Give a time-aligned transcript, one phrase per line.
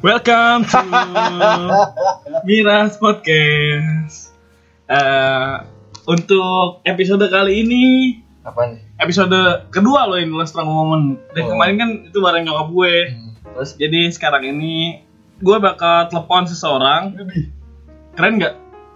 [0.00, 0.80] Welcome to
[2.48, 4.32] Miras Podcast.
[4.88, 5.54] Eh,
[6.04, 7.84] untuk episode kali ini,
[8.40, 8.80] Apa nih?
[8.98, 9.36] episode
[9.68, 11.06] kedua loh ini Last Strong Moment.
[11.30, 11.48] Dan Oh.
[11.52, 12.94] kemarin kan itu bareng nyokap gue.
[13.50, 15.04] Terus Jadi sekarang ini
[15.36, 17.14] gue bakal telepon seseorang.
[18.12, 18.54] Keren nggak?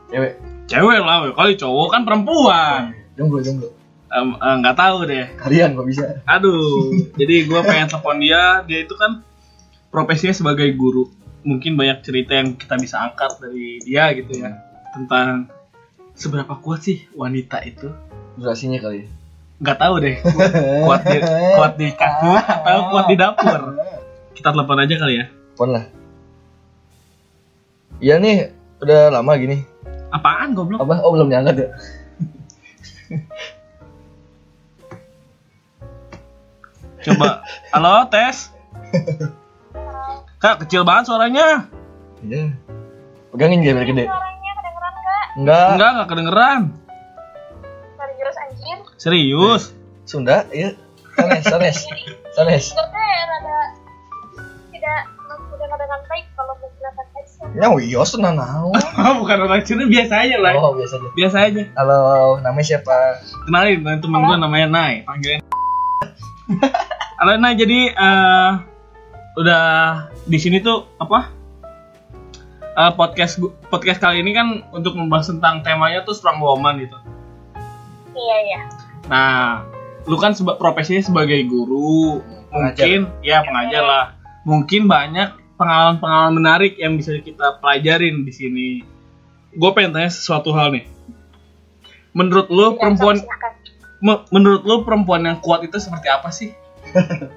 [0.08, 0.32] cewek.
[0.64, 2.96] Cewek lah, kali cowok kan perempuan.
[3.14, 3.68] Jomblo, jomblo.
[4.08, 5.26] Em, eh, Nggak tahu deh.
[5.36, 6.04] Kalian kok bisa?
[6.24, 6.88] Aduh,
[7.20, 8.64] jadi gue pengen telepon dia.
[8.64, 9.20] Dia itu kan
[9.94, 11.06] profesinya sebagai guru.
[11.46, 14.58] Mungkin banyak cerita yang kita bisa angkat dari dia gitu ya
[14.90, 15.46] tentang
[16.18, 17.94] seberapa kuat sih wanita itu.
[18.34, 19.06] Durasinya kali.
[19.62, 20.18] Nggak tahu deh.
[20.90, 21.18] Kuat di
[21.54, 23.78] kuat di kantor atau kuat di dapur.
[24.34, 25.30] Kita telepon aja kali ya.
[25.54, 25.86] Pon lah.
[28.02, 28.50] Iya nih,
[28.82, 29.62] udah lama gini.
[30.10, 30.82] Apaan goblok?
[30.82, 31.06] Apa?
[31.06, 31.68] Oh belum diangkat ya?
[37.06, 37.46] Coba.
[37.70, 38.50] Halo, tes.
[40.44, 41.72] Kak, kecil banget suaranya.
[42.20, 42.52] Iya.
[43.32, 44.04] Pegangin dia biar gede.
[44.04, 45.24] Suaranya kedengeran nggak?
[45.40, 45.68] Enggak.
[45.72, 46.60] Enggak, enggak kedengeran.
[47.96, 48.78] Serius anjir.
[49.00, 49.62] Serius.
[50.04, 50.76] Sunda, iya.
[51.16, 51.78] Sanes, sanes.
[52.36, 52.64] Sanes.
[52.76, 53.56] Sebenarnya rada
[54.68, 55.00] tidak
[55.32, 57.46] nggak dengan baik kalau mau kelihatan action.
[57.56, 58.76] Ya wios tenang naon.
[59.24, 60.52] Bukan orang Cina biasa aja lah.
[60.60, 61.08] Oh, biasa aja.
[61.16, 61.62] Biasa aja.
[61.72, 61.96] Halo,
[62.44, 62.92] namanya siapa?
[63.48, 65.40] Kenalin, temen gue namanya Nai, panggilin.
[67.24, 68.73] Halo Nai, jadi eh,
[69.34, 69.62] udah
[70.26, 71.30] di sini tuh apa?
[72.74, 73.38] Eh, podcast
[73.70, 76.98] podcast kali ini kan untuk membahas tentang temanya tuh strong woman gitu.
[78.14, 78.60] Iya iya.
[79.06, 79.62] Nah,
[80.06, 82.18] lu kan seba- profesinya sebagai guru,
[82.50, 84.04] mungkin ya pengajar lah.
[84.42, 88.68] Mungkin banyak pengalaman-pengalaman menarik yang bisa kita pelajarin di sini.
[89.54, 90.86] Gue pengen tanya sesuatu hal nih.
[92.10, 93.16] Menurut lu Tidak, perempuan.
[94.02, 96.50] Me- menurut lu perempuan yang kuat itu seperti apa sih?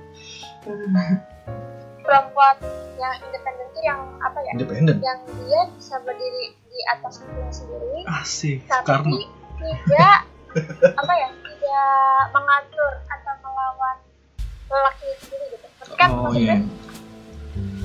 [2.08, 2.56] perempuan
[2.96, 4.52] yang independen itu yang apa ya?
[4.56, 4.96] Independen.
[5.04, 9.18] Yang dia bisa berdiri di atas kakinya sendiri, Asik, tapi Soekarno.
[9.60, 10.20] tidak
[11.04, 11.30] apa ya?
[11.36, 11.92] Tidak
[12.32, 13.98] mengatur atau melawan
[14.68, 15.68] lelaki sendiri gitu.
[15.94, 16.56] Kan Oh, Iya.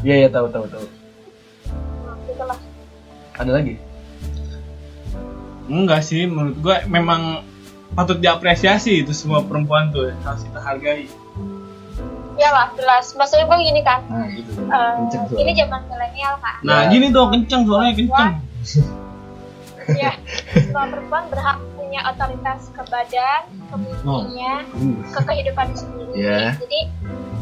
[0.02, 0.86] Iya, iya tahu tahu tahu.
[2.02, 2.42] nah, gitu.
[3.32, 3.74] Ada lagi?
[5.66, 7.46] Enggak sih, menurut gua memang
[7.94, 11.06] patut diapresiasi itu semua perempuan tuh harus kita hargai.
[12.34, 13.12] Iyalah, jelas.
[13.12, 14.60] Maksudnya gue gini kan, Nah, gitu.
[14.64, 15.36] Kenceng tuh.
[15.36, 16.58] ini zaman milenial kan.
[16.62, 16.88] Nah, Ya.
[16.88, 18.32] gini dong kenceng suaranya kenceng.
[19.92, 20.14] ya
[20.54, 24.94] semua perempuan berhak punya otoritas ke badan ke mimpinya Uh.
[25.10, 26.54] ke kehidupan sendiri Ya.
[26.54, 26.80] jadi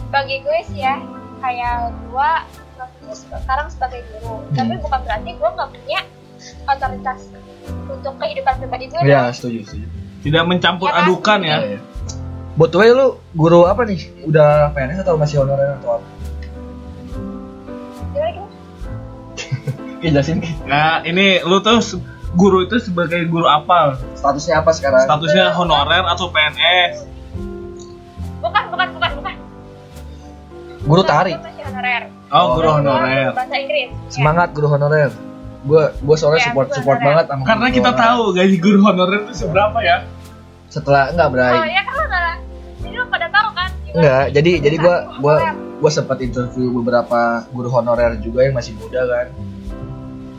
[0.09, 0.97] bagi gue sih ya
[1.37, 2.31] kayak gue
[2.73, 4.57] profesi sekarang sebagai guru Hmm.
[4.57, 6.01] tapi bukan berarti gue nggak punya
[6.65, 7.21] otoritas
[7.87, 9.87] untuk kehidupan pribadi gue Ya, setuju, setuju.
[10.21, 11.03] Tidak mencampur Ya kan?
[11.05, 11.59] adukan ya.
[12.61, 12.69] Iya, iya.
[12.69, 14.01] Buat way lu guru apa nih?
[14.23, 16.07] Udah PNS atau masih honorer atau apa?
[18.13, 18.53] Gimana, gimana?
[19.97, 20.45] Oke, jelasin.
[20.67, 21.81] Nah, ini lu tuh
[22.31, 23.97] guru itu sebagai guru apa?
[24.13, 25.05] Statusnya apa sekarang?
[25.05, 27.09] Statusnya honorer atau PNS?
[28.41, 29.35] bukan bukan bukan bukan
[30.81, 31.33] Guru tari.
[31.33, 32.77] gue masih honorer Oh, guru Oh.
[32.79, 33.33] honorer.
[33.33, 34.09] bahasa Inggris Ya.
[34.09, 35.13] Semangat guru honorer.
[35.61, 37.09] Gua gua soalnya Iya, support support honorer.
[37.21, 38.05] banget sama Karena guru kita honorer.
[38.05, 39.97] tahu gaji guru honorer itu seberapa ya?
[40.69, 41.53] Setelah enggak oh Bray.
[41.69, 42.05] ya kan lo
[43.93, 45.35] Enggak, jadi jadi gua gua
[45.77, 47.19] gua sempat interview beberapa
[47.49, 49.27] guru honorer juga yang masih muda kan.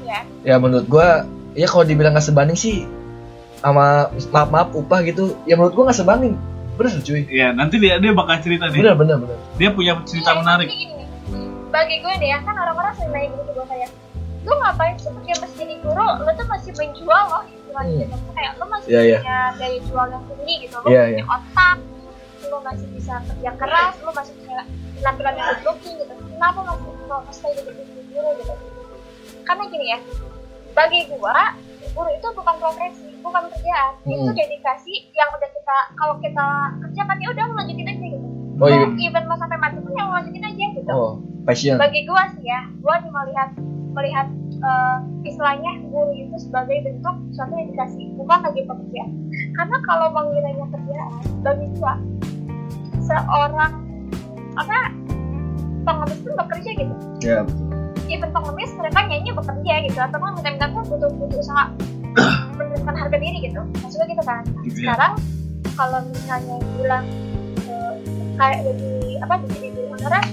[0.04, 2.88] ya Ya menurut gua ya kalau dibilang nggak sebanding sih
[3.58, 6.34] sama maaf maaf upah gitu ya menurut gua nggak sebanding
[6.72, 8.80] bener cuy Iya, nanti dia dia bakal cerita nih.
[8.80, 10.68] bener bener bener Dia punya cerita Iya, menarik.
[10.68, 11.08] gini nih,
[11.70, 13.90] bagi gue nih ya kan orang-orang sering nanya gitu gue kayak
[14.42, 18.02] lu ngapain sih pakai mesin jadi guru lu tuh masih menjual loh istilahnya Hmm.
[18.02, 19.20] gitu Maksudnya kayak lu masih Iya, iya.
[19.20, 21.24] punya daya jual yang tinggi gitu lu Iya, punya iya.
[21.30, 21.78] otak
[22.52, 24.68] lu masih bisa kerja keras lu masih punya
[25.00, 26.14] penampilan yang good looking gitu.
[26.36, 27.72] Kenapa masih mau stay jadi
[28.12, 28.54] guru gitu
[29.42, 30.00] karena gini ya
[30.72, 31.56] bagi gua
[31.92, 33.94] guru itu bukan profesi bukan kerjaan.
[34.04, 34.36] Itu Hmm.
[34.36, 36.48] dedikasi yang udah kita kalau kita
[36.80, 38.28] kerjakan ya udah lanjutin aja gitu.
[38.62, 38.86] Oh, iya.
[38.86, 40.92] Mau even mau sampai mati pun ya lu lanjutin aja gitu.
[40.94, 41.14] Oh
[41.44, 41.76] passion.
[41.76, 43.50] Bagi gua sih ya gua nih melihat
[43.92, 44.28] melihat
[44.62, 44.98] eh,
[45.28, 49.10] istilahnya guru itu sebagai bentuk suatu dedikasi bukan lagi pekerjaan.
[49.52, 51.12] Karena kalau mengiranya kerjaan
[51.44, 51.94] bagi gua
[53.14, 53.74] seorang
[54.54, 54.78] apa
[55.82, 57.40] pengemis pun bekerja gitu ya
[58.08, 61.66] even pengemis mereka nyanyi bekerja gitu atau kan minta-minta tuh butuh butuh usaha
[62.56, 64.94] menurunkan harga diri gitu maksudnya gitu kan Gitu ya.
[64.94, 65.14] sekarang
[65.74, 67.06] kalau misalnya bilang
[67.64, 67.94] eh,
[68.36, 70.26] kayak jadi apa jadi guru honorer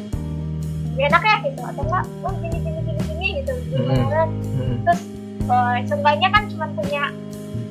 [0.91, 3.95] gak enak ya gitu atau enggak oh gini gini gini gini gitu guru Hmm.
[3.97, 4.29] honorer
[4.59, 4.77] Hmm.
[4.83, 5.01] terus
[5.47, 7.03] eh, seenggaknya kan cuma punya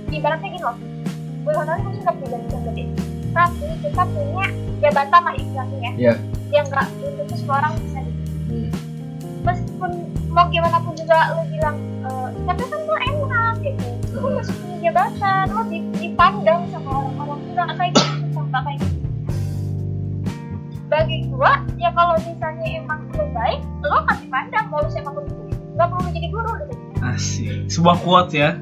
[0.08, 0.78] ibaratnya gini loh
[1.44, 2.84] guru honorer mungkin nggak punya gaji gede
[3.38, 4.46] tapi kita punya
[4.80, 6.14] jabatan lah istilahnya ya Iya.
[6.52, 8.00] yang nggak itu tuh semua orang bisa
[8.48, 8.70] Hmm.
[9.44, 9.92] meskipun
[10.28, 14.78] mau gimana pun juga lu bilang eh, tapi kan lu enak gitu lu masih punya
[14.84, 18.96] jabatan lu di- dipandang sama orang-orang nggak kayak gitu nggak kayak gitu
[20.88, 25.24] bagi gua ya kalau misalnya emang lu baik lu akan dipandang mau lu siapa pun
[25.24, 25.42] itu
[25.76, 27.70] nggak perlu jadi guru gitu Asik.
[27.70, 28.58] Sebuah quote ya.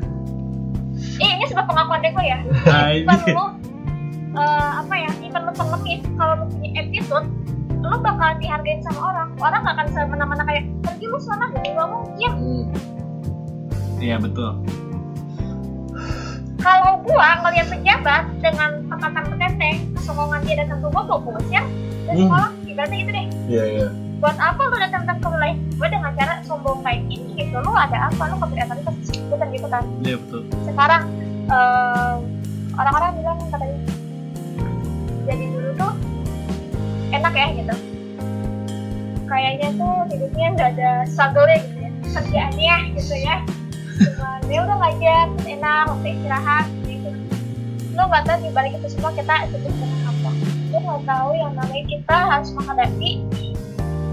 [1.16, 2.38] eh, ini sebab pengakuan deh gua ya
[3.06, 3.55] Nah,
[4.36, 7.28] eh, apa ya even lu pengemis kalau lu punya attitude
[7.80, 11.88] lu bakal dihargain sama orang orang gak akan semena-mena kayak pergi lu sana gitu gak
[11.88, 12.66] mungkin Hmm.
[13.98, 14.52] Iya betul.
[16.58, 21.64] kalau gua ngeliat pejabat dengan tekanan petenteng kesokongan dia datang ke gua gua usir
[22.04, 22.52] dari Hmm.
[22.66, 23.88] ibaratnya gitu deh Iya iya.
[24.18, 27.72] buat apa lu datang datang ke wilayah gua dengan cara sombong kayak gini gitu lu
[27.72, 28.78] ada apa lu keberatan
[29.26, 30.42] bukan gitu kan Iya betul.
[30.66, 31.04] sekarang
[31.46, 32.14] eh,
[32.74, 33.78] orang-orang bilang katanya
[35.26, 35.94] jadi dulu tuh
[37.12, 37.76] enak ya gitu.
[39.26, 41.90] Kayaknya tuh hidupnya nggak ada struggle-nya gitu ya.
[42.16, 43.36] Kerjaannya gitu ya.
[43.96, 47.10] Cuma dia udah ngajar enak waktu istirahat gitu.
[47.98, 50.32] Lu nggak tahu di balik itu semua kita ikut dengan apa.
[50.70, 53.12] Lu nggak tahu yang namanya kita harus menghadapi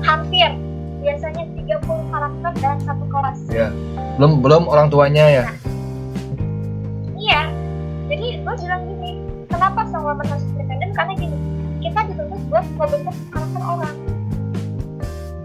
[0.02, 0.50] hampir
[1.02, 3.38] biasanya 30 karakter dalam satu kelas.
[3.50, 3.68] Iya.
[4.16, 5.44] Belum belum orang tuanya ya.
[7.22, 7.46] Iya,
[8.10, 9.10] jadi gue bilang gini,
[9.46, 10.42] kenapa sama harus
[10.82, 10.90] independen?
[10.94, 11.38] Karena gini,
[11.82, 13.96] kita dituntut buat membentuk karakter orang.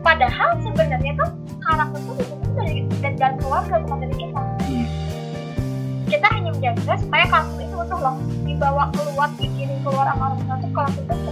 [0.02, 1.30] Padahal sebenarnya tuh
[1.62, 4.42] karakter tuh dibentuk dari dari dalam keluarga bukan dari kita.
[4.42, 4.86] Hmm.
[6.08, 8.16] Kita hanya menjaga supaya karakter itu utuh loh,
[8.48, 11.32] dibawa keluar, dikirim keluar sama orang tua tuh karakter itu itu.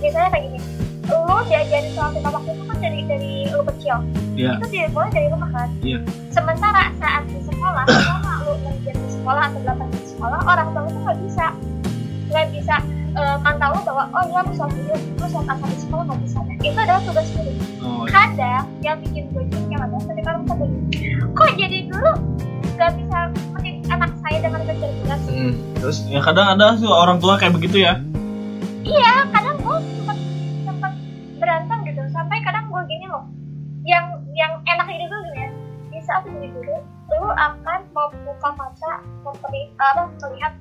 [0.00, 0.58] Misalnya kayak gini,
[1.06, 3.96] lo diajarin soal kita waktu itu kan dari dari lo kecil,
[4.34, 4.52] Iya.
[4.58, 5.68] itu dimulai dari rumah kan.
[5.84, 5.98] Iya.
[6.34, 10.82] Sementara saat di sekolah, selama lu belajar di sekolah atau belajar di sekolah, orang tua
[10.88, 11.46] itu nggak bisa
[12.30, 12.76] nggak bisa
[13.20, 16.38] eh, mantau lu bahwa oh lu sholat dulu, lu sholat asal di sekolah nggak bisa.
[16.40, 17.52] Nah, itu adalah tugas guru.
[17.80, 18.12] Oh, iya.
[18.12, 20.64] Kadang yang bikin gue yang adalah ketika lu kata
[21.30, 22.12] kok jadi dulu
[22.80, 23.18] nggak bisa
[23.52, 25.18] mendidik anak saya dengan kecerdasan.
[25.28, 25.52] Hmm.
[25.76, 28.00] Terus ya kadang ada sih orang tua kayak begitu ya.
[28.80, 30.18] Iya, kadang gue sempat
[30.64, 30.92] sempat
[31.36, 32.02] berantem gitu.
[32.08, 33.24] Sampai kadang gue gini loh,
[33.84, 35.50] yang yang enak ini tuh gini ya.
[35.92, 36.76] Di saat jadi guru,
[37.12, 40.52] lu akan membuka mata memperi, apa, melihat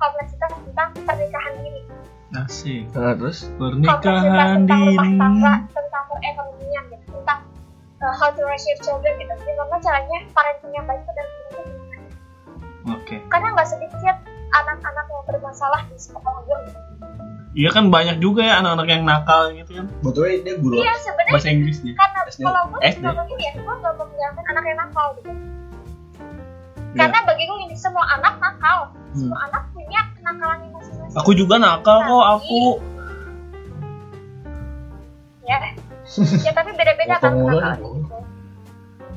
[0.00, 1.49] kompleksitas tentang pernikahan
[2.50, 2.82] Asik.
[2.92, 7.40] nah, terus Pernikahan tentang rumah tangga, tentang perekonomian gitu, tentang
[8.00, 9.30] uh, how to raise your children gitu.
[9.38, 11.96] Gimana caranya parenting yang baik itu dan gimana.
[12.90, 13.16] Oke.
[13.28, 14.16] Karena nggak sedikit
[14.50, 16.58] anak-anak yang bermasalah di sekolah gue.
[16.66, 16.80] Gitu.
[17.50, 19.86] Iya kan banyak juga ya anak-anak yang nakal gitu kan.
[20.02, 20.74] betulnya dia guru.
[20.76, 20.94] Iya
[21.30, 21.94] Bahasa Inggrisnya.
[21.94, 22.42] karena SD.
[22.42, 22.98] kalau gue SD.
[23.00, 25.30] juga begini ya gue gak membiarkan anak yang nakal gitu
[26.90, 27.06] Ya.
[27.06, 29.14] karena bagi gue ini semua anak nakal Hmm.
[29.14, 32.78] semua anak punya kenakalannya masing-masing Aku juga nakal kok aku.
[35.42, 35.58] ya.
[36.42, 37.46] Ya tapi beda-beda kan nih.
[37.78, 38.18] gitu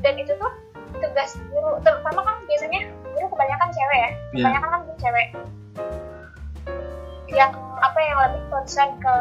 [0.04, 0.52] dan itu tuh
[1.00, 1.80] tugas guru.
[1.80, 2.80] Terutama kan biasanya
[3.14, 4.10] guru kebanyakan cewek ya.
[4.10, 4.16] Iya.
[4.42, 5.26] kebanyakan kan guru cewek.
[7.34, 7.52] Yang
[7.82, 9.16] apa yang lebih concern ke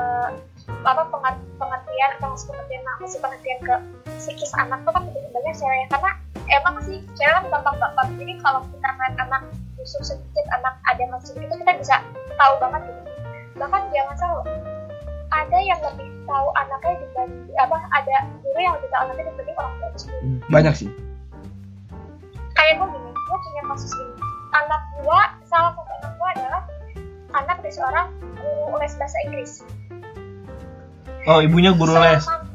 [0.84, 3.76] apa pengerti- pengertian atau masih pengertian masih pengertian ke
[4.18, 5.78] psikis anak tuh kan lebih banyak cewek.
[5.78, 6.12] Ya karena
[6.52, 9.42] emang sih cewek kan gampang gampang jadi kalau kita ngeliat anak
[9.80, 11.96] busuk sedikit anak ada masih itu kita bisa
[12.44, 13.02] tahu banget gitu
[13.56, 14.44] bahkan jangan salah
[15.32, 19.74] ada yang lebih tahu anaknya dibanding apa ada guru yang lebih tahu anaknya dibanding orang
[19.74, 20.40] tua Hmm.
[20.46, 20.90] Banyak sih.
[22.54, 24.14] kayak gue gini gue punya kasus gini
[24.54, 26.62] anak gue salah satu anak gue adalah
[27.34, 29.52] anak dari seorang guru les bahasa Inggris
[31.24, 32.20] Oh, ibunya guru les.
[32.20, 32.52] Selama-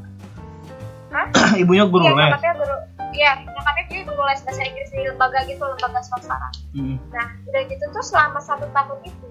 [1.09, 1.25] Hah?
[1.61, 2.41] ibunya guru Iya, les.
[2.55, 2.75] guru
[3.11, 6.37] iya nyokapnya dia guru les bahasa Inggris di lembaga gitu lembaga swasta
[6.69, 7.01] Hmm.
[7.09, 9.25] nah udah gitu tuh selama satu tahun itu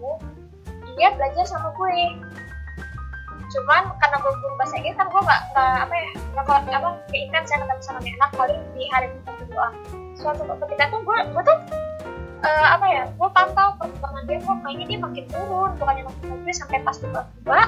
[0.98, 2.18] dia belajar sama gue.
[3.48, 6.10] Cuman karena gue guru bahasa Inggris kan gue nggak nggak apa ya
[6.44, 9.74] kuat- apa kayak intens saya ketemu sama anak paling di hari pertama doang.
[10.18, 11.58] Suatu ketika tuh gue gue tuh
[12.44, 16.56] eh, apa ya gue pantau perkembangan dia kok kayaknya dia makin turun bukannya makin bagus
[16.60, 17.62] sampai pas dua dua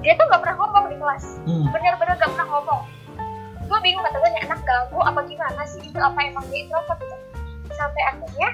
[0.00, 1.24] dia tuh nggak pernah ngomong di kelas.
[1.44, 1.64] Hmm.
[1.76, 2.82] bener-bener gak pernah ngomong.
[3.68, 5.78] Gue bingung kata gue anak ganggu apa gimana sih?
[5.84, 8.48] Itu apa emang dia introvert gitu sampai akhirnya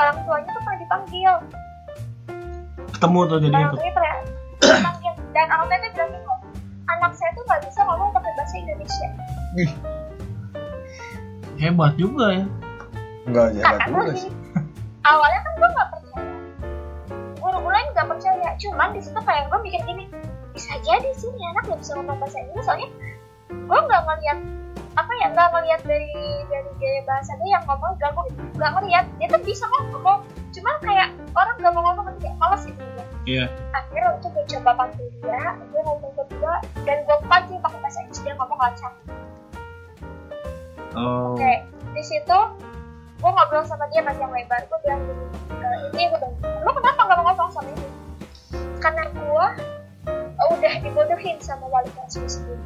[0.00, 1.32] orang tuanya tuh pernah dipanggil
[2.96, 3.76] Ketemu tuh jadi itu.
[5.36, 6.32] dan orang tuanya bilang gitu
[6.88, 9.08] anak saya tuh gak bisa ngomong pakai bahasa Indonesia.
[11.60, 12.46] Hebat juga ya.
[13.28, 14.38] Enggak ya, kata gue gini
[15.06, 16.22] awalnya kan gue gak percaya.
[17.36, 18.48] Guru-guru lain gak percaya.
[18.56, 20.04] Cuman di situ kayak gue mikir gini
[20.56, 22.64] bisa jadi sih nih anak gak bisa ngomong bahasa Inggris.
[22.64, 22.88] Soalnya
[23.52, 24.38] gue nggak ngeliat
[24.96, 26.16] apa ya nggak ngeliat dari
[26.48, 28.24] dari gaya bahasa dia yang ngomong gak gue
[28.56, 30.24] nggak ngeliat dia tuh bisa ngomong
[30.56, 33.44] cuman kayak orang gak mau ngomong kayak malas gitu dia Iya.
[33.74, 36.54] akhirnya waktu gue coba panggil dia gue ngomong berdua
[36.86, 38.92] dan gue pancing pakai bahasa Inggris dia ngomong lancar
[40.96, 41.36] Oh.
[41.36, 41.52] Oke,
[41.92, 42.38] di situ
[43.20, 44.64] gue ngobrol sama dia panjang lebar.
[44.64, 46.32] Gue bilang gini, e, ini gue bilang,
[46.64, 47.88] lo kenapa gak mau ngomong sama ini?
[48.80, 49.46] Karena gue
[50.56, 52.64] udah dibodohin sama wali kelas gue sendiri.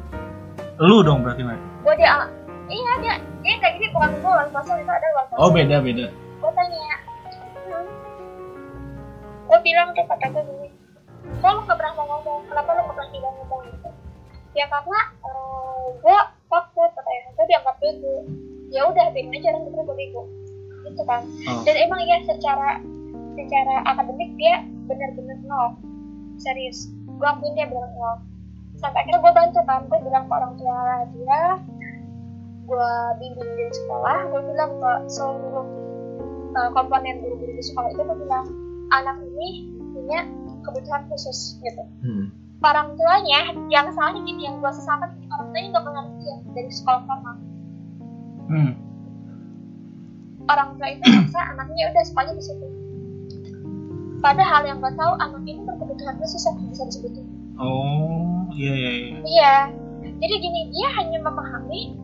[0.79, 1.59] Lu dong berarti Nay.
[1.83, 2.23] Gue dia,
[2.71, 5.39] iya dia, dia kayak gini bukan gue wali kelas itu ada wali kelas.
[5.43, 6.05] Oh beda beda.
[9.61, 10.69] Bilang tuh kata gue gini,
[11.39, 12.41] kok lo gak pernah mau ngomong?
[12.49, 13.89] Kenapa lo gak pernah bilang ngomong gitu?
[14.51, 16.17] Ya karena uh, gue
[16.51, 18.15] takut katanya, gue dianggap bego.
[18.71, 20.21] Ya udah, biarin aja orang gue bego.
[20.85, 21.21] Gitu kan.
[21.47, 21.61] Oh.
[21.63, 22.81] Dan emang ya secara
[23.37, 25.67] secara akademik dia benar-benar nol.
[26.41, 26.91] Serius.
[27.07, 28.17] Gue akuin dia benar nol.
[28.81, 30.79] Sampai akhirnya gue bantu kan, gue bilang ke orang tua
[31.13, 31.43] dia,
[32.65, 32.91] gue
[33.21, 35.67] bimbing di sekolah, gue bilang ke seluruh
[36.55, 38.45] uh, komponen guru-guru di sekolah itu gue bilang
[38.91, 40.19] anak ini punya
[40.61, 41.83] kebutuhan khusus gitu.
[42.03, 42.25] Hmm.
[42.61, 47.35] Orang tuanya yang salahnya gini yang gue sesalkan orang tuanya nggak pengertian dari sekolah formal.
[48.51, 48.71] Hmm.
[50.45, 52.67] Orang tua itu maksa anaknya udah sekolahnya di situ.
[54.21, 57.25] Padahal yang gak tahu anak ini berkebutuhan khusus yang bisa disebutin.
[57.57, 59.17] Oh iya iya iya.
[59.25, 59.55] Iya.
[60.21, 61.97] Jadi gini, dia hanya memahami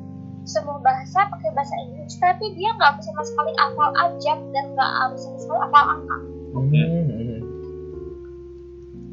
[0.48, 4.90] semua bahasa pakai bahasa Inggris, tapi dia nggak bisa sama sekali hafal abjad dan nggak
[5.14, 6.18] bisa sama sekali hafal angka.
[6.56, 7.42] Hmm.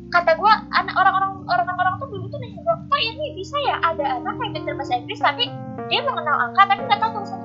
[0.08, 4.22] Kata gue, anak orang-orang orang-orang tuh dulu tuh nanya gue, kok ini bisa ya ada
[4.22, 5.50] anak yang pintar bahasa Inggris tapi
[5.90, 7.40] dia mengenal angka tapi nggak tahu tulisan.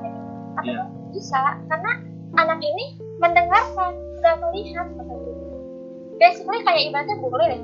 [0.54, 0.78] Kata Iya.
[0.78, 1.92] gue, bisa karena
[2.38, 2.86] anak ini
[3.18, 3.92] mendengarkan,
[4.22, 4.86] nggak melihat.
[4.94, 5.34] Kata gue.
[6.22, 7.62] Basically kayak ibaratnya bule deh.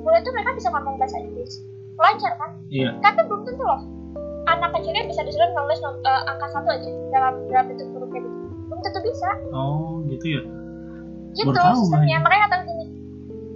[0.00, 1.60] Bule tuh mereka bisa ngomong bahasa Inggris,
[2.00, 2.50] lancar kan?
[2.72, 2.96] Iya.
[3.04, 3.82] Tapi belum tentu loh.
[4.46, 8.36] Anak kecilnya bisa disuruh nulis eh, angka satu aja dalam dalam bentuk huruf kayak gitu.
[8.70, 9.28] Belum tentu bisa.
[9.52, 10.42] Oh gitu ya.
[11.36, 11.52] Gitu.
[11.52, 12.16] Bay.
[12.16, 12.86] Makanya kata gini.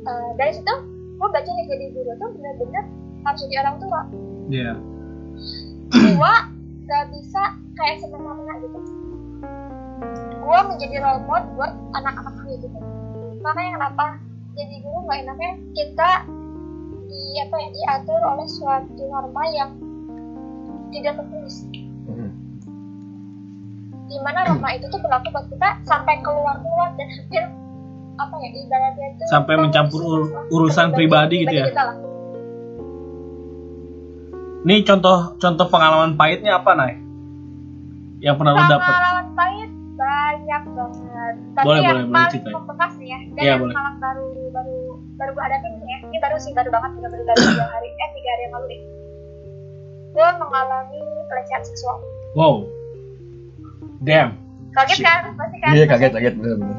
[0.01, 0.75] eh, dari situ,
[1.17, 2.85] gue baca nih jadi guru tuh bener-bener
[3.21, 4.01] harus jadi orang tua.
[4.49, 4.73] Iya.
[5.91, 6.35] Tua
[6.85, 7.43] gak bisa
[7.77, 8.79] kayak semena-mena gitu.
[10.41, 12.79] Gue menjadi role model buat anak-anak gue gitu.
[13.41, 14.07] Makanya kenapa
[14.57, 16.11] jadi guru gak enaknya kita
[17.11, 19.71] di apa ya diatur oleh suatu norma yang
[20.91, 21.57] tidak tertulis.
[22.11, 22.33] Hmm.
[24.11, 27.47] di mana norma itu tuh berlaku buat kita sampai keluar keluar dan hampir
[28.17, 31.67] apa ya ibaratnya itu Sampai mencampur ur- urusan pribadi gitu ya?
[34.61, 36.93] Nih contoh contoh pengalaman pahitnya apa Nay?
[38.21, 38.85] Yang pernah lu dapet?
[38.87, 43.45] pengalaman pahit banyak banget tapi Boleh, yang boleh, boleh paling membekas nih ya dan Iya,
[43.47, 43.69] yang boleh.
[43.71, 44.77] pengalaman baru baru
[45.15, 47.89] baru gue hadapin nih ya ini baru sih baru banget baru baru baru tiga hari
[47.91, 48.81] eh tiga hari yang lalu deh
[50.11, 51.97] gue mengalami pelecehan seksual
[52.31, 52.55] Wow.
[54.01, 54.41] Damn.
[54.73, 56.77] kaget kan pasti kan Iya kaget kaget bener-bener.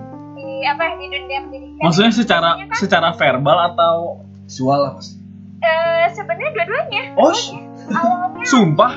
[0.67, 3.95] Apa di dunia pendidikan Maksudnya secara Sebenarnya kan, secara verbal atau
[4.43, 5.15] Visual lah pasti.
[5.59, 7.33] eh, sebenarnya dua-duanya Oh,
[7.91, 8.93] awalnya sumpah?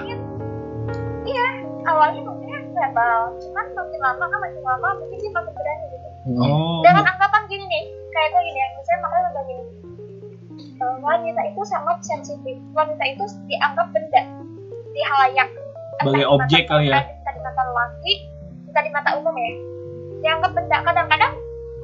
[1.25, 1.47] iya
[1.85, 6.09] awalnya mungkin verbal cuman makin lama kan makin lama mungkin dia makin berani gitu.
[6.35, 6.81] Oh.
[6.81, 9.65] dengan anggapan gini nih kayak gue gini ya misalnya makanya udah gini
[11.01, 14.23] wanita itu sangat sensitif wanita itu dianggap benda
[14.87, 15.49] di halayak
[15.97, 17.01] Sebagai objek kali ya?
[17.01, 18.13] entah di mata lelaki
[18.67, 19.53] entah di mata umum ya
[20.21, 21.33] dianggap benda kadang-kadang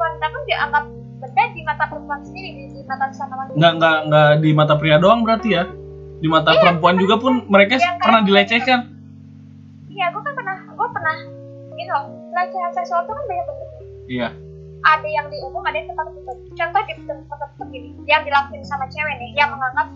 [0.01, 0.85] wanita pun dianggap
[1.21, 4.75] benda di mata perempuan sendiri di, di mata sesama wanita Nggak nggak nggak di mata
[4.75, 5.65] pria doang berarti ya?
[6.17, 8.81] Di mata Iya, perempuan juga pun mereka Yang pernah kayak- dilecehkan.
[9.91, 11.17] iya gue kan pernah gue pernah
[11.75, 14.29] gitu loh pelecehan seksual itu kan banyak bentuknya Iya.
[14.83, 18.63] ada yang di umum ada yang tempat tertutup contoh di tempat tertutup gini yang dilakuin
[18.63, 19.87] sama cewek nih yang menganggap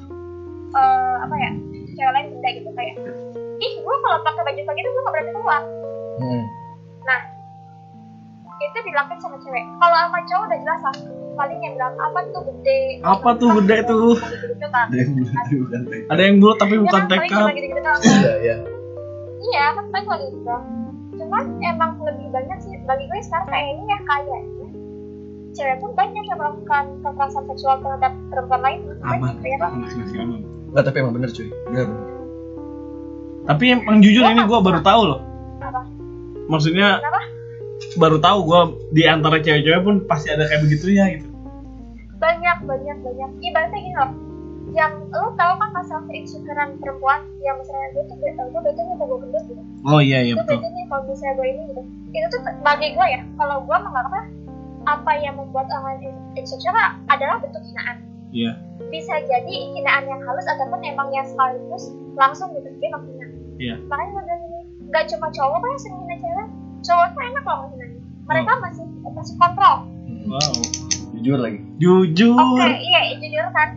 [0.71, 1.51] eh, apa ya
[1.91, 2.95] cewek lain benda gitu kayak
[3.59, 5.63] ih gue kalau pakai baju kayak gitu gue gak berani keluar
[6.15, 6.45] Hmm.
[8.57, 10.97] Itu dilakuin sama cewek kalau sama cowok udah jelas lah
[11.35, 14.15] paling yang bilang apa tuh gede Apa tuh gede tuh?
[14.15, 16.07] gitu kan Ada yang bulat ada bukan tekad.
[16.07, 17.45] Ada yang bulat tapi Ya bukan kan, tekad.
[18.05, 18.57] Iya iya.
[19.45, 20.57] iya kan paling cuma gitu
[21.15, 24.69] cuman emang lebih banyak sih bagi gue sekarang kayaknya ya kayaknya
[25.55, 29.35] cewek pun banyak yang melakukan kekerasan seksual terhadap perempuan lain Aman.
[29.39, 30.41] Masih masih aman.
[30.71, 31.49] Nggak tapi emang bener cuy.
[31.71, 32.07] Bener bener.
[33.45, 35.21] Tapi emang jujur ini gue baru tahu loh.
[35.61, 35.83] Apa?
[36.45, 37.21] Maksudnya Kenapa?
[37.95, 38.61] Baru tahu gue
[38.93, 41.29] di antara cewek-cewek pun pasti ada kayak begitunya gitu.
[42.17, 44.13] banyak banyak banyak ibaratnya gini loh
[44.73, 49.07] yang lo tau kan masalah keinsecurean perempuan yang misalnya gue tuh gue gue betulnya mau
[49.07, 50.57] gue gendut gitu Oh iya iya itu betul.
[50.59, 54.25] betulnya kalau misalnya gue ini gitu itu tuh bagi gue ya kalau gue menganggapnya
[54.85, 55.97] apa yang membuat orang
[56.35, 56.75] insecure
[57.09, 57.99] adalah bentuk hinaan
[58.35, 58.59] Iya.
[58.91, 63.27] bisa jadi hinaan yang halus ataupun emang yang sekaligus langsung gitu dia menghina
[63.63, 63.75] Iya.
[63.87, 66.03] makanya gue bilang gini nggak cuma cowok kan sering
[66.85, 68.59] cowok tuh enak loh menghinanya mereka Oh.
[68.61, 69.77] masih masih kontrol
[70.25, 70.53] Wow.
[71.15, 71.61] Jujur lagi.
[71.77, 72.33] Jujur.
[72.35, 73.77] Oke, iya, iya, jujur kan.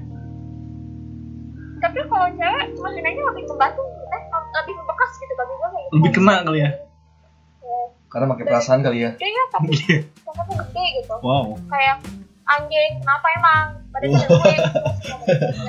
[1.78, 4.22] Tapi kalau cewek, menghinanya lebih membantu, eh,
[4.54, 6.72] lebih membekas gitu bagi gue kayak lebih kena kali ya
[7.60, 9.12] Ya, Karena pakai perasaan kali ya.
[9.14, 9.98] gede ya tapi Iya.
[10.26, 11.96] tapi gede gitu wow kayak
[12.48, 14.08] anjing kenapa emang gede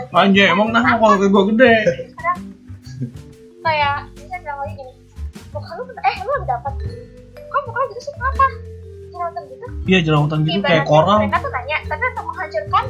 [0.17, 1.75] anjay emang nah kalau gue gede
[2.15, 2.39] kadang
[3.61, 4.93] kayak bisa bilang lagi gini
[5.51, 6.75] muka lu eh lu dapat
[7.59, 8.45] kok muka gitu sih kenapa
[9.09, 12.85] jerawatan gitu iya jerawatan gitu Ibaratnya kayak koral mereka tuh nanya tapi untuk menghancurkan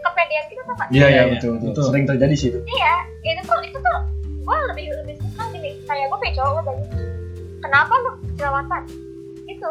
[0.00, 1.32] kepedean kita tuh nggak Iya, Iya, iya, iya.
[1.36, 1.68] betul, betul.
[1.68, 1.84] Betul.
[1.92, 2.60] Sering terjadi sih itu.
[2.64, 2.94] iya
[3.26, 3.98] itu tuh itu tuh
[4.40, 6.84] gue lebih lebih suka gini kayak gue pengen cowok gue tanya
[7.60, 8.82] kenapa lu jerawatan
[9.44, 9.68] itu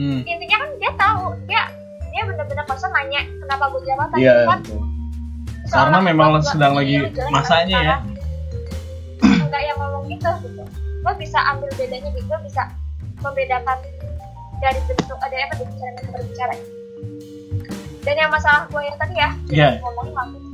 [0.00, 0.20] hmm.
[0.24, 1.62] intinya kan dia tahu dia
[2.08, 4.82] dia bener-bener kosong nanya kenapa gue jerawatan Iya, kan betul.
[5.64, 8.02] Karena memang tua sedang gua, lagi "Iya, masanya ya." sekarang."
[9.44, 10.62] enggak yang ngomong gitu gitu
[11.04, 12.62] gue bisa ambil bedanya gitu gue bisa
[13.24, 13.78] membedakan
[14.60, 16.54] dari bentuk ada apa dari cara mereka berbicara
[18.04, 19.68] dan yang masalah gue yang tadi ya Iya.
[19.80, 20.44] ngomongin langsung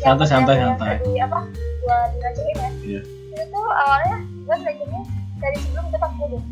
[0.00, 0.96] Santai, santai, santai.
[1.20, 3.00] apa gue direcehin ya Iya.
[3.38, 5.02] itu awalnya gue direcehin
[5.38, 6.44] dari sebelum gue pakai kerudung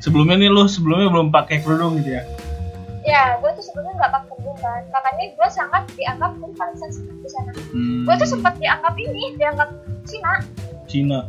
[0.00, 2.22] sebelumnya nih lu sebelumnya belum pakai kerudung gitu ya
[3.00, 7.14] ya gue tuh sebelumnya nggak pakai kerudung kan makanya gue sangat dianggap gue paling sensitif
[7.16, 8.02] di sana hmm.
[8.06, 9.68] gue tuh sempat dianggap ini dianggap
[10.06, 10.32] Cina
[10.86, 11.20] Cina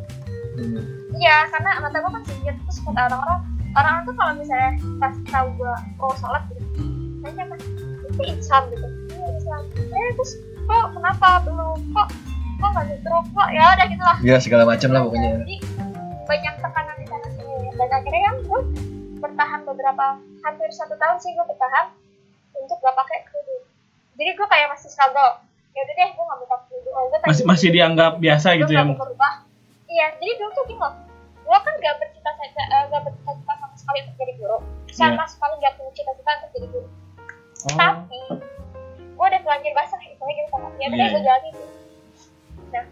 [0.52, 0.84] Hmm.
[1.16, 3.40] Iya, karena mata gue kan singkat terus kata orang-orang
[3.78, 6.64] orang tuh kalau misalnya pas tahu gue mau sholat gitu,
[7.24, 7.60] nanya kan,
[8.08, 9.62] itu Islam gitu, iya Islam.
[9.78, 10.32] Eh terus
[10.68, 12.08] kok kenapa belum kok
[12.62, 14.18] kok nggak nyetrum kok ya udah gitulah.
[14.22, 15.30] Ya segala macam lah pokoknya.
[15.42, 15.58] Jadi
[16.28, 18.62] banyak tekanan di sana sini dan akhirnya kan gue
[19.22, 20.06] bertahan beberapa
[20.42, 21.86] hampir satu tahun sih gue bertahan
[22.58, 23.64] untuk gak pakai kerudung.
[24.18, 25.44] Jadi gue kayak masih struggle.
[25.72, 26.94] Ya udah deh, gue gak mau pakai kerudung.
[26.96, 29.46] Oh, masih masih dianggap biasa gitu ya berubah
[29.92, 30.94] iya jadi dulu tuh loh
[31.42, 34.58] gue kan gak bercita-cita eh, gak bercita-cita sekali untuk jadi guru
[34.88, 37.76] sama sekali gak punya cita-cita untuk jadi guru oh.
[37.76, 38.20] tapi
[38.94, 41.26] gue udah terlanjur basah istilahnya gitu sama dia Iya, udah gue iya.
[41.26, 41.66] jalanin gitu.
[42.72, 42.86] nah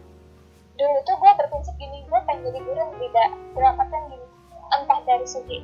[0.76, 4.26] dulu tuh gue berprinsip gini gue pengen jadi guru yang tidak mendapatkan gini
[4.70, 5.60] entah dari segi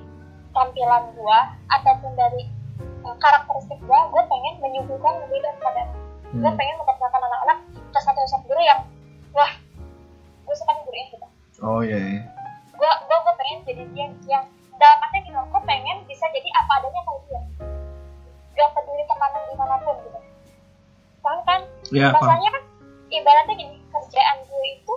[0.51, 1.39] tampilan gue
[1.69, 2.41] ataupun dari
[2.77, 5.81] eh, karakteristik gue gue pengen menyuguhkan lebih daripada
[6.27, 6.57] gue Hmm.
[6.57, 8.81] pengen memperkenalkan anak-anak ke satu satu guru yang
[9.31, 9.51] wah
[10.43, 11.27] gue suka nih gurunya gitu
[11.61, 11.95] Oh iya.
[11.95, 12.21] iya.
[12.71, 16.71] gue gue gue pengen jadi dia yang dalam artinya gini gue pengen bisa jadi apa
[16.81, 17.41] adanya kayak dia.
[18.55, 20.19] Gak peduli tekanan di mana pun gitu.
[21.23, 21.59] Paham kan?
[21.91, 22.63] Ya masalahnya kan
[23.11, 24.95] ibaratnya gini kerjaan gue itu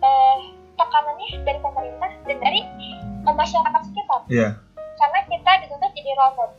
[0.00, 0.38] eh
[0.80, 2.60] tekanannya dari pemerintah dan dari
[3.24, 4.20] masyarakat sekitar.
[4.30, 4.50] Iya.
[5.00, 6.52] karena kita dituntut jadi model.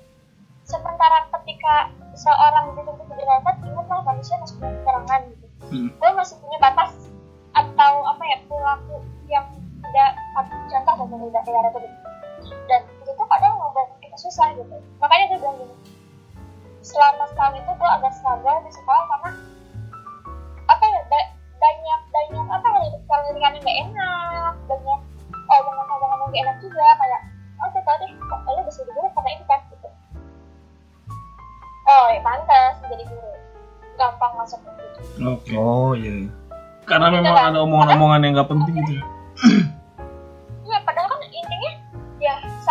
[0.66, 5.46] Sementara ketika seorang dituntut jadi model ingatlah manusia masih punya kekurangan gitu.
[5.72, 5.88] Hmm.
[5.94, 6.92] gue masih punya batas
[7.54, 8.98] atau apa ya perilaku
[9.30, 9.46] yang
[9.92, 10.12] tidak
[10.72, 10.96] contoh
[11.28, 11.90] udah kayak gitu
[12.66, 14.76] dan itu tuh kadang membuat kita susah gitu.
[14.98, 15.76] Makanya gue bilang gini
[16.82, 19.30] selama setahun itu gue agak struggle di sekolah karena
[20.66, 22.68] apa ya ba- banyak banyak apa
[23.06, 25.00] kalau lingkungan nggak enak banyak
[25.52, 27.22] omongan omongan yang gak enak juga kayak
[27.62, 29.90] oh tuh tau deh kok lo bisa jadi guru karena ini kan gitu.
[31.92, 33.32] Oh ya pantas menjadi guru.
[34.00, 34.60] Gampang masuk.
[34.64, 35.54] Ke gitu oke.
[35.60, 36.26] Oh iya.
[36.90, 38.94] karena memang ada omongan-omongan yang gak penting gitu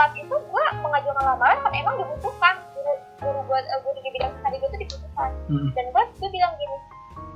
[0.00, 2.56] saat itu gua mengajukan lamaran kan emang dibutuhkan.
[2.72, 5.30] Guru guru gua eh, guru di bidang tadi gua tuh dibutuhkan.
[5.52, 5.68] Hmm.
[5.76, 6.76] dan gua gua bilang gini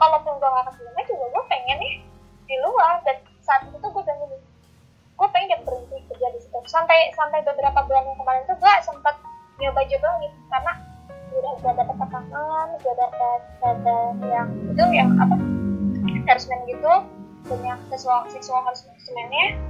[0.01, 1.95] kalaupun gua gak keterima juga gua pengen nih
[2.49, 3.05] di luar.
[3.05, 4.37] Dan saat itu tuh gua bilang gini
[5.21, 6.57] gua pengen berhenti kerja di situ.
[6.65, 9.13] Sampai sampai beberapa bulan yang kemarin tuh gua sempat
[9.61, 10.73] nyoba coba gitu karena
[11.37, 15.37] udah gua dapet tekanan gua dapet dapet yang itu yang apa
[16.33, 16.93] harassment gitu.
[17.45, 19.61] Banyak seksual seksual harassmentnya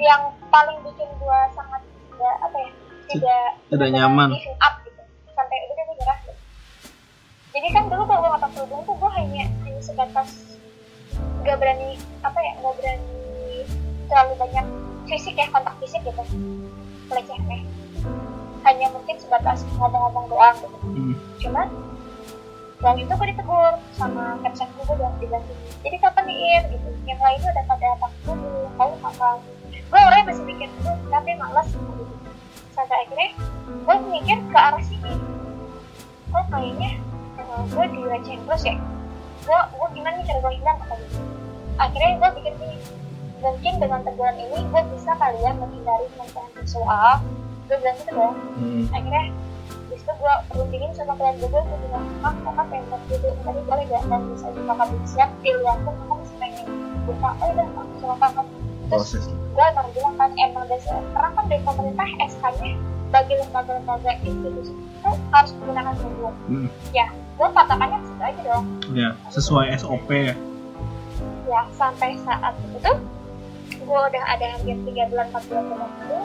[0.00, 1.84] yang paling bikin gua sangat
[2.18, 2.70] tidak apa ya
[3.08, 4.28] tidak Tidak nyaman.
[4.58, 6.34] up gitu sampai udah gua nyerah gitu.
[7.54, 10.28] jadi kan dulu kalau gua nggak kerudung tuh gua hanya hanya sebatas
[11.38, 13.08] nggak berani apa ya nggak berani
[14.06, 14.66] terlalu banyak
[15.06, 16.22] fisik ya kontak fisik gitu
[17.06, 17.60] pelecehannya
[18.60, 21.14] hanya mungkin sebatas ngomong-ngomong doang gitu Hmm.
[21.38, 21.68] cuman
[22.78, 26.62] dan itu gue ditegur sama caption gue udah diganti jadi kapan nih Ir?
[26.70, 29.36] gitu yang lainnya udah pada takut dulu kamu kapan
[29.88, 30.68] gue orangnya masih mikir
[31.08, 32.04] tapi malas gitu
[32.76, 33.30] sampai akhirnya
[33.66, 35.12] gue mikir ke arah sini.
[36.28, 36.90] Kok kayaknya
[37.40, 38.76] uh, gue direcehin terus ya?
[39.48, 41.20] Gue gue gimana nih cara gue hindar kata gitu
[41.78, 42.76] akhirnya gue pikir gini
[43.38, 47.22] mungkin dengan teguran ini gue bisa kalian menghindari pelecehan seksual
[47.70, 48.84] gue bilang gitu dong Hmm.
[48.90, 49.24] akhirnya
[49.86, 53.84] di situ gue rundingin sama klien gue gue bilang kak kakak pengen gitu tadi boleh
[53.86, 56.66] gak dan bisa juga kakak di luar pun kakak masih pengen.
[57.06, 58.46] Buka oh udah aku sama kakak
[58.88, 59.24] terus Proses.
[59.28, 62.72] gue emang bilang kan emang dasar karena kan dari pemerintah SK nya
[63.08, 66.68] bagi lembaga-lembaga institusi itu harus menggunakan kerudung Hmm.
[66.90, 70.34] ya gue patokannya situ aja dong ya sesuai SOP ya
[71.46, 72.96] ya sampai saat itu tuh
[73.78, 76.20] gue udah ada hampir tiga bulan empat bulan berlalu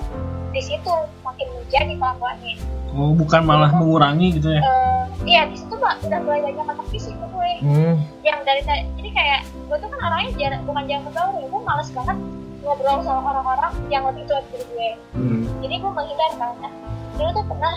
[0.49, 2.55] di situ makin menjadi kelakuannya
[2.93, 4.61] Oh, bukan malah mengurangi gitu ya.
[4.61, 7.95] Eh, iya di situ mbak udah mulai banyak kontak fisik gue Hmm.
[8.21, 11.61] yang dari tadi jadi kayak gue tuh kan orangnya jarang bukan jarang bergaul ya gue
[11.63, 12.17] males banget
[12.63, 14.89] ngobrol sama orang-orang yang lebih tua dari gue.
[15.13, 15.43] Hmm.
[15.59, 16.71] jadi gue menghindar kan Nah,
[17.19, 17.75] dulu tuh pernah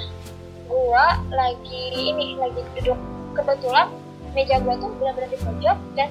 [0.66, 2.99] gue lagi ini lagi duduk
[3.35, 3.90] kebetulan
[4.33, 6.09] meja gue tuh benar-benar di pojok dan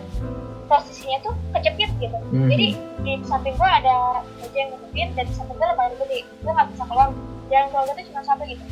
[0.66, 2.18] posisinya tuh kejepit gitu.
[2.18, 2.50] Hmm.
[2.52, 2.68] jadi
[3.02, 6.68] di samping gue ada meja yang kejepit dan di samping gue lemari gede gue nggak
[6.76, 7.10] bisa keluar.
[7.46, 8.66] Jalan keluar gue tuh cuma satu gitu.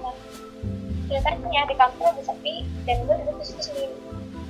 [0.00, 0.14] Nah
[1.12, 2.54] ceritanya di kantor lagi sepi
[2.88, 3.96] dan gue duduk di situ sendiri.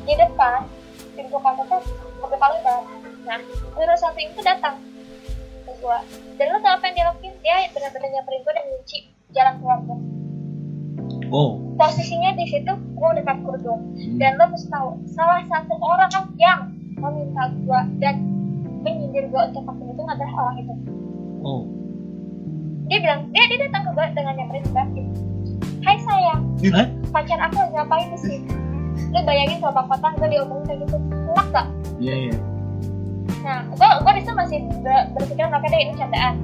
[0.02, 0.66] Di depan
[1.16, 1.82] pintu kantor tuh
[2.22, 2.82] berdepan lebar
[3.22, 3.38] nah
[3.74, 4.76] guru satu itu datang
[5.82, 5.98] gue
[6.36, 8.98] dan lo tau apa yang dia lakuin dia benar-benar nyamperin gue dan ngunci
[9.30, 9.98] jalan keluar gue
[11.28, 11.56] Oh.
[11.74, 13.80] posisinya di situ gue dekat kerudung
[14.14, 18.14] dan lo mesti tahu salah satu orang yang meminta gue dan
[18.80, 20.74] menyindir gue untuk pakai itu adalah orang itu
[21.40, 21.64] Oh.
[22.86, 24.84] dia bilang dia dia datang ke gue dengan nyamperin gue
[25.82, 26.86] Hai sayang Eh?
[27.10, 28.38] pacar aku lagi ngapain di sini
[29.08, 31.66] lu bayangin kalau bang Fatah gue diomongin kayak gitu enak gak?
[31.98, 32.34] Iya, iya.
[33.42, 36.34] Nah, gue gue di situ masih ber- berpikir deh ini candaan.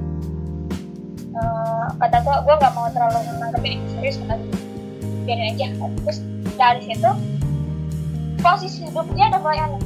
[1.38, 4.37] Eh, kata gue, gue gak mau terlalu menanggapi ini serius gue.
[5.22, 5.66] Biarin aja.
[6.02, 6.18] Terus
[6.58, 7.11] dari situ
[8.42, 9.82] posisi duduk dia udah mulai aneh.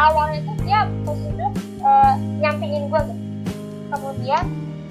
[0.00, 1.52] Awalnya tuh dia posisi duduk
[1.84, 3.22] eh, nyampingin gue gitu.
[3.92, 4.44] Kemudian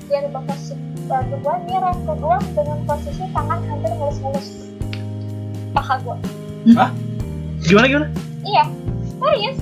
[0.06, 0.76] dia rubah posisi
[1.08, 4.70] uh, gue, dia ke gue dengan posisi tangan hampir ngelus-ngelus
[5.72, 6.16] paha gue.
[7.64, 8.08] Gimana gimana?
[8.44, 8.64] Iya,
[9.18, 9.58] serius.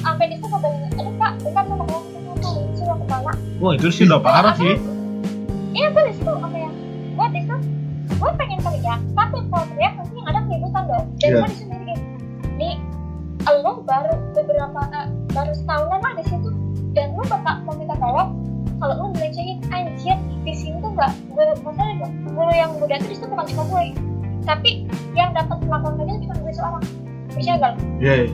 [0.00, 0.70] Sampai di situ gue
[1.18, 2.02] kak, lu mau ngomong?
[2.72, 3.32] Sih mau ke mana?
[3.58, 4.78] Wah, itu sih udah parah sih.
[5.74, 6.70] Iya, gue di situ apa ya?
[7.12, 7.56] Gue di situ,
[8.14, 11.04] gue pengen teriak, tapi kalau teriak nanti yang ada keributan dong.
[11.18, 11.36] Dan Iya.
[11.36, 11.98] gue di situ mikir,
[12.56, 12.74] nih,
[13.58, 16.48] lo baru beberapa, eh, baru setahunan lah di situ,
[16.92, 18.30] dan lo bakal mau minta tolong,
[18.78, 23.14] kalau lo ngelecehin anjir di sini tuh nggak maksudnya gua- guru yang muda tuh di
[23.14, 23.84] situ bukan cuma gue
[24.42, 24.70] tapi
[25.12, 26.82] yang dapat melakukan itu cuma gue seorang
[27.34, 28.32] bisa gak Iya.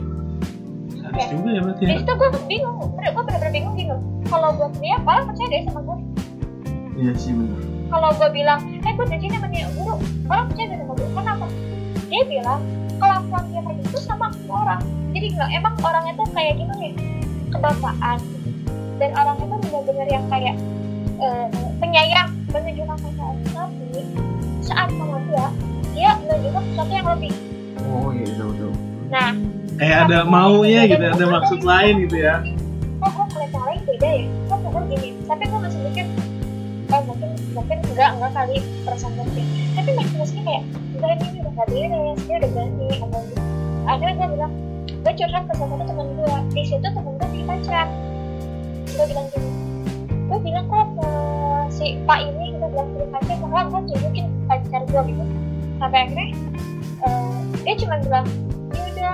[1.15, 1.25] Iya.
[1.25, 1.81] Sadis juga ya berarti.
[1.81, 1.97] di ya.
[1.97, 2.91] situ gue bingung gue
[3.23, 5.99] bener-bener bingung bingung kalau gue teriak malah percaya deh sama gue
[6.95, 7.59] Iya sih benar.
[7.89, 11.09] kalau gue bilang eh gue dari sini sama dia guru orang percaya deh sama gue
[11.09, 11.47] kenapa
[12.05, 12.61] dia bilang
[12.95, 16.95] kelakuan dia kayak gitu sama orang jadi nggak emang orangnya tuh kayak gimana ya
[17.49, 18.19] kebangsaan
[18.95, 20.55] dan orangnya tuh bener-bener yang kayak
[21.17, 21.47] eh,
[21.77, 24.01] penyayang menunjukkan perasaan tapi
[24.61, 25.47] saat sama dia
[25.93, 27.33] dia menunjukkan sesuatu yang lebih
[27.85, 28.73] Oh iya tahu tahu.
[29.09, 29.31] nah
[29.75, 32.41] Kayak ada maunya gitu, ada maksud lain gitu ya.
[33.05, 34.27] kok gue ngeliat yang lain beda ya?
[34.49, 35.09] Kok gue gini?
[35.29, 36.07] Tapi gue masih mikir
[36.95, 38.57] oh mungkin mungkin enggak enggak kali
[38.87, 40.63] perasaan kayak tapi masih masih kayak
[40.95, 43.43] enggak ini udah gak beres dia udah berani apa gitu
[43.85, 44.53] akhirnya gue bilang
[45.05, 47.87] gue curhat ke salah satu temen gue di situ temen gue punya pacar.
[48.95, 49.51] Gue bilang gini
[50.25, 51.09] gue bilang kok ke
[51.69, 55.25] si pak ini gue bilang punya pacar karena gue tunjukin pacar gue gitu.
[55.83, 56.27] Sampai akhirnya
[57.05, 58.27] eh, dia cuma bilang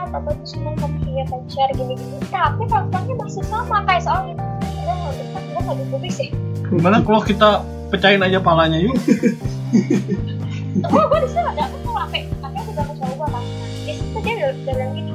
[0.09, 4.95] papa tuh seneng kamu punya pacar gini gini tapi kelakuannya masih sama kayak soalnya gue
[4.95, 6.31] nggak bisa gue nggak bisa sih
[6.71, 8.95] Gimana kalau kita pecahin aja palanya yuk?
[10.71, 13.45] gue gue di sana ada aku tuh sampai akhirnya juga ke cowok gue kan
[13.83, 15.13] di situ dia udah, udah bilang gini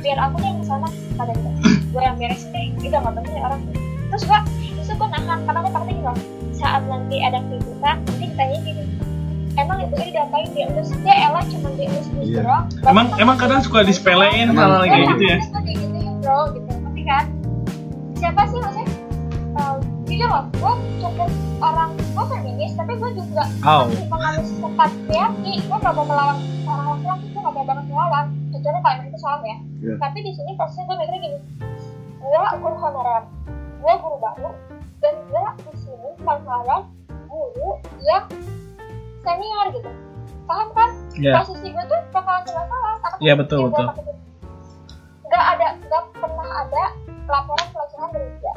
[0.00, 0.86] biar aku yang ke sana
[1.18, 1.52] kata dia
[1.94, 3.62] gue yang beresin deh itu nggak penting orang.
[4.10, 4.38] Terus gue
[4.78, 6.18] terus gue nahan karena gue takutnya loh
[6.54, 8.83] saat nanti ada keributan nanti ditanya gini
[9.54, 12.40] emang ibu ini diapain dia urus dia elah cuma dia urus urus Iya.
[12.40, 15.36] doang Emang emang kadang suka disepelein hal kayak gitu ya.
[15.36, 17.24] Terus gue digituin bro gitu ngerti kan
[18.14, 18.86] siapa sih maksudnya
[19.54, 23.84] uh, jujur loh gue cukup orang gue feminis tapi gue juga Oh.
[24.06, 28.78] mengalami sifat priaki gue gak mau melawan orang laki-laki gue gak mau banget melawan kecuali
[28.80, 29.94] kalau itu soal ya Iya.
[29.98, 31.38] tapi di sini posisinya gue mikirnya gini
[32.18, 33.22] gue guru honorer
[33.76, 34.50] gue guru baru
[34.98, 36.82] dan gue di sini melawan
[37.26, 37.70] guru
[38.02, 38.24] yang
[39.24, 39.90] senior gitu
[40.44, 41.32] paham kan Iya.
[41.40, 42.64] posisi gue tuh bakalan serba
[43.00, 43.86] salah Iya, betul, gua betul.
[43.96, 44.12] itu.
[45.24, 46.84] nggak ada nggak pernah ada
[47.26, 48.54] laporan pelecehan dari dia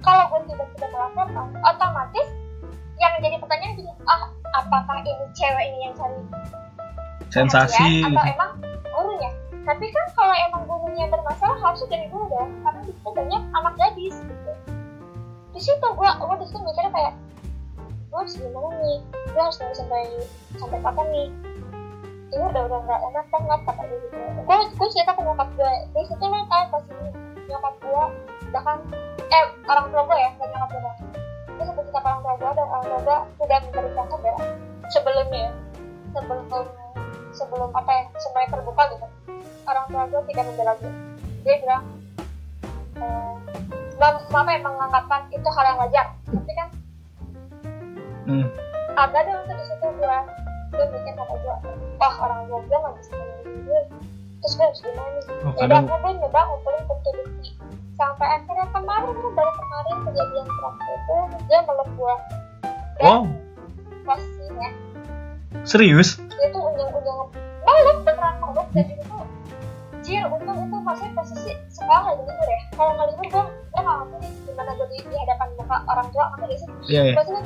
[0.00, 2.26] kalau gue tiba-tiba melaporkan otomatis
[2.96, 6.18] yang jadi pertanyaan gini ah apakah ini cewek ini yang cari
[7.30, 8.02] Sensasi.
[8.04, 8.50] perhatian atau emang
[8.90, 9.30] gurunya
[9.62, 13.74] tapi kan kalau emang gurunya bermasalah harusnya dari guru dong karena di situ banyak anak
[13.76, 14.52] gadis gitu
[15.50, 17.12] di situ gue gue di situ mikirnya kayak
[18.10, 18.98] gue harus gimana nih?
[19.30, 20.02] Gue harus nunggu sampai
[20.58, 21.28] sampai kapan nih?
[22.30, 24.16] Ini udah udah nggak enak banget kata dia gitu.
[24.42, 27.10] Gue gue cerita ke nyokap gue di situ lo tau pas ini
[27.46, 28.04] nyokap gue
[28.50, 28.78] bahkan
[29.30, 30.92] eh orang tua gue ya bukan nyokap gue
[31.54, 34.34] gue sempat cerita ke orang tua gue dan orang tua gue sudah memberikan kabar
[34.90, 35.48] sebelumnya
[36.10, 36.44] sebelum
[37.30, 38.02] sebelum apa ya?
[38.18, 39.06] Semuanya terbuka gitu.
[39.70, 40.92] Orang tua gue tidak membela gue
[41.46, 41.84] dia bilang
[42.98, 43.34] eh,
[44.02, 46.06] Mam- mama emang maafan itu hal yang wajar.
[46.10, 46.19] kan
[48.30, 48.46] Hmm.
[48.94, 50.16] ada untuk di situ gue
[50.70, 51.56] gue mikir kata gue
[51.98, 53.80] wah orang tua gue nggak bisa nemenin gue
[54.40, 55.24] terus gue harus gimana nih?
[55.26, 57.48] Oh, ya udah kadang gue nyoba ngumpulin bukti bukti
[57.94, 62.14] sampai akhirnya kemarin tuh baru kemarin kejadian terakhir itu dia meluk gue
[63.00, 63.22] Wow,
[64.04, 64.68] posisinya
[65.64, 66.20] serius?
[66.28, 67.18] dia tuh unjang-unjang
[67.60, 69.18] meluk beneran meluk dan itu
[70.00, 72.60] jir untung itu maksudnya posisi sekolah lagi libur ya.
[72.72, 76.24] Kalau nggak libur gue gue nggak ngerti gimana gue di, di hadapan muka orang tua
[76.32, 76.68] ngerti gak sih.
[76.88, 77.14] Iya, iya.
[77.16, 77.42] maksudnya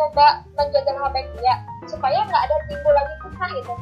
[0.00, 3.74] mencoba menjaga nama baik dia supaya nggak ada timbul lagi fitnah gitu.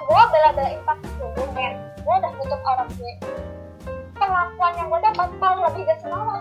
[0.00, 1.76] Gue bela-belain pakai kerudung men.
[2.00, 3.12] Gue udah nutup aurat gue
[4.16, 6.40] perlakuan yang gue dapat malah lebih dari semalam.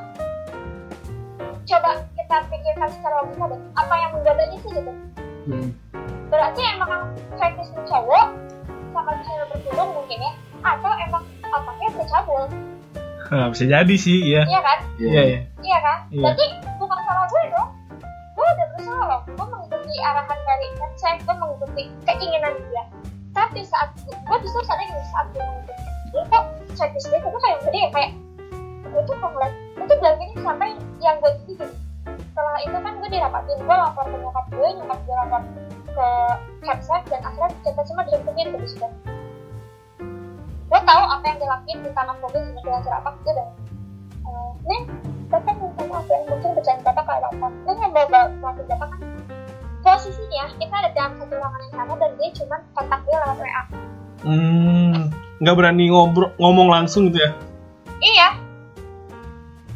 [1.67, 4.93] Coba kita pikirkan secara logika deh apa yang menggodanya sih gitu?
[5.45, 5.69] Hmm.
[6.25, 8.33] berarti emang fetish cowok
[8.95, 10.31] sama bisa berkerudung mungkin ya?
[10.63, 12.43] Atau emang otaknya bercabul
[13.35, 14.41] Nah, bisa jadi sih, iya.
[14.45, 14.79] iya kan?
[15.01, 15.39] Iya, iya.
[15.61, 15.97] iya kan?
[16.09, 16.21] Iya.
[16.23, 16.45] berarti
[21.05, 22.83] headset gue mengikuti keinginan dia.
[23.37, 25.73] Tapi saat gue justru sadar gini saat gue mengikuti
[26.15, 28.11] dia kok checklist dia tuh kayak gede ya kayak
[28.89, 30.69] gue tuh ngeliat gue tuh bilang gini sampai
[31.03, 31.75] yang gue jadi gini.
[32.05, 35.41] Setelah itu kan gue dirapatin gue lapor ke nyokap gue nyokap gue lapor
[35.95, 36.07] ke
[36.65, 38.87] headset dan akhirnya kita semua direbutin ke di situ
[40.65, 43.49] gue tahu apa yang dilakuin di tanah mobil sama dengan jerapah gue dan
[44.25, 44.81] eh, nih
[45.29, 48.87] bapak minta maaf ya mungkin bercanda bapak kayak bapak gue nggak mau ba- maafin bapak
[48.91, 48.99] kan
[50.05, 53.63] posisinya kita ada dalam satu ruangan yang sama dan dia cuma kontak gue lewat WA
[54.25, 57.31] Hmm, nggak berani ngobrol ngomong langsung gitu ya?
[58.05, 58.29] iya.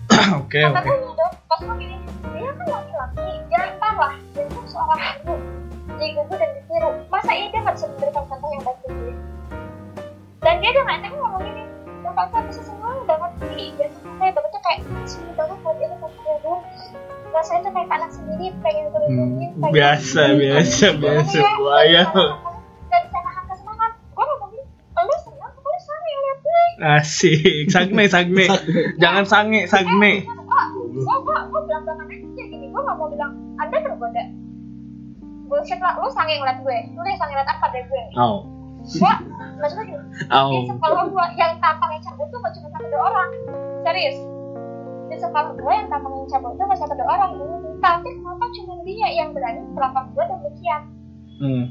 [0.41, 0.89] Oke, kata oke.
[0.89, 1.97] gue dong pas gue gini
[2.33, 4.13] dia kan laki-laki jangan lah?
[4.37, 5.33] Dia kan seorang ibu
[5.97, 9.13] digugu dan ditiru masa iya dia nggak bisa memberikan contoh yang baik ke gue
[10.45, 11.63] dan dia udah nggak ngomong gini
[12.05, 13.88] bapak saya bisa senang banget sih dan
[17.39, 22.03] rasanya tuh kayak anak sendiri pengen terlindungin Hmm, biasa, biasa, biasa, buaya.
[26.79, 28.47] saya Asik, sagne, sagne.
[29.03, 30.23] Jangan sange, sagne.
[30.89, 34.23] gue gue gue bilang bilangan aja gini gue gak mau bilang anda tergoda
[35.45, 38.03] bullshit lah lu sange ngeliat gue lu yang sange ngeliat apa dari gue?
[38.15, 38.43] Au,
[38.81, 39.13] gue
[39.59, 40.49] maksudnya gini di au.
[40.67, 43.29] sekolah gue yang tampangnya cabut tuh gak cuma satu orang.
[43.85, 44.17] Serius
[45.09, 47.31] di sekolah gue yang cabut tuh gak satu dua orang.
[47.35, 50.81] Dulu tapi kenapa cuma dia yang berani melakukan gue demikian?
[51.39, 51.65] Hmm.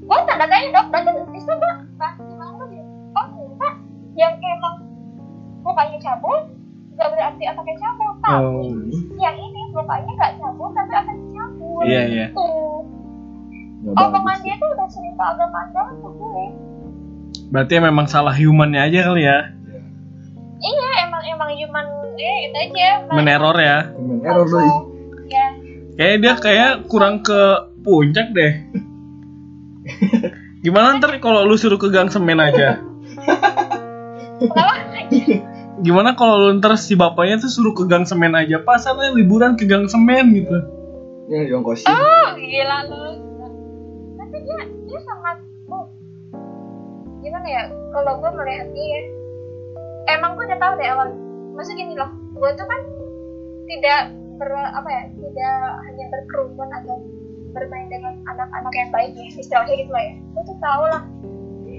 [0.00, 1.72] gue tanda tanya dong berarti itu gue
[2.18, 2.82] gimana tuh gini
[3.12, 3.68] oh ternyata
[4.16, 4.74] yang emang
[5.60, 6.38] mukanya cabul
[6.96, 8.72] gak berarti otaknya cabul tapi Oh.
[9.14, 12.26] yang ini mukanya gak cabul tapi otaknya cabul Iya, iya.
[12.32, 12.88] tuh
[13.80, 14.42] Nggak omongan bagus.
[14.42, 16.44] dia tuh udah sering keagamaan banget ke gue.
[17.48, 19.38] Berarti memang salah humannya aja kali ya,
[20.58, 20.89] iya
[21.24, 21.86] emang human
[22.20, 23.78] eh itu aja meneror ya.
[23.96, 24.74] Lu ih.
[25.30, 25.46] ya
[26.00, 27.40] Kayak dia kayak kurang ke
[27.84, 28.52] puncak deh.
[30.64, 32.80] Gimana ntar kalau lu suruh ke gang semen aja?
[35.84, 38.60] Gimana kalau lu ntar si bapaknya tuh suruh ke gang semen aja?
[38.60, 40.56] Pasarnya liburan ke gang semen gitu.
[41.30, 41.86] Ya, diongkosin.
[41.86, 43.22] oh gila lu
[44.18, 45.38] tapi dia dia sangat
[45.70, 45.86] oh,
[47.22, 49.00] gimana ya kalau gue melihat dia
[50.08, 51.08] emang gue udah tahu deh awal.
[51.56, 52.10] Maksudnya gini loh
[52.40, 52.80] gue tuh kan
[53.68, 54.00] tidak
[54.40, 56.96] ber apa ya tidak hanya berkerumun atau
[57.50, 60.14] bermain dengan anak-anak yang baik ya istilahnya gitu lah ya.
[60.16, 61.02] Gue tuh tahu lah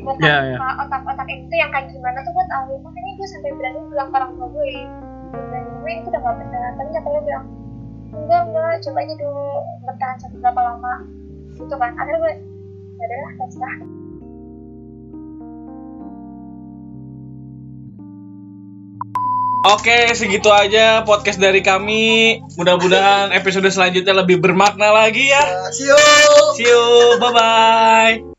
[0.02, 0.58] otak Ya, ya.
[0.58, 2.72] otak-otak itu yang kayak gimana tuh gue tahu.
[2.82, 4.74] Makanya gue sampai berani bilang ke orang tua gue
[5.32, 7.46] dan gue itu udah gak benar tapi kata bilang
[8.12, 9.46] enggak enggak coba aja dulu
[9.88, 10.94] bertahan sampai berapa lama.
[11.58, 11.92] Gitu kan.
[11.98, 12.34] Akhirnya gue
[13.02, 13.76] ya udahlah terserah
[19.62, 22.42] Oke, segitu aja podcast dari kami.
[22.58, 25.70] Mudah-mudahan episode selanjutnya lebih bermakna lagi ya.
[25.70, 26.02] See you.
[26.58, 26.82] See you,
[27.22, 28.16] bye bye.